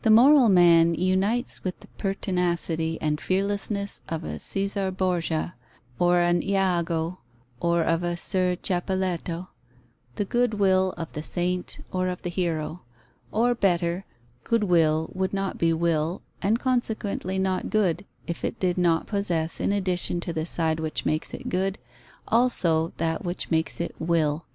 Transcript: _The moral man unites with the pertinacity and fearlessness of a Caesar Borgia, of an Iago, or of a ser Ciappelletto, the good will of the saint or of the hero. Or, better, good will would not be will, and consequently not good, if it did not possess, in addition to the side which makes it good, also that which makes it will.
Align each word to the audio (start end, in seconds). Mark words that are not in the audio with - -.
_The 0.02 0.12
moral 0.12 0.48
man 0.48 0.94
unites 0.94 1.64
with 1.64 1.80
the 1.80 1.88
pertinacity 1.98 2.98
and 3.00 3.20
fearlessness 3.20 4.00
of 4.08 4.22
a 4.22 4.38
Caesar 4.38 4.92
Borgia, 4.92 5.56
of 5.98 6.12
an 6.12 6.40
Iago, 6.40 7.18
or 7.58 7.82
of 7.82 8.04
a 8.04 8.16
ser 8.16 8.54
Ciappelletto, 8.54 9.48
the 10.14 10.24
good 10.24 10.54
will 10.60 10.94
of 10.96 11.14
the 11.14 11.22
saint 11.24 11.80
or 11.90 12.06
of 12.10 12.22
the 12.22 12.30
hero. 12.30 12.82
Or, 13.32 13.56
better, 13.56 14.04
good 14.44 14.62
will 14.62 15.10
would 15.12 15.34
not 15.34 15.58
be 15.58 15.72
will, 15.72 16.22
and 16.40 16.60
consequently 16.60 17.36
not 17.36 17.70
good, 17.70 18.06
if 18.28 18.44
it 18.44 18.60
did 18.60 18.78
not 18.78 19.08
possess, 19.08 19.58
in 19.58 19.72
addition 19.72 20.20
to 20.20 20.32
the 20.32 20.46
side 20.46 20.78
which 20.78 21.04
makes 21.04 21.34
it 21.34 21.48
good, 21.48 21.76
also 22.28 22.92
that 22.98 23.24
which 23.24 23.50
makes 23.50 23.80
it 23.80 23.96
will. 23.98 24.46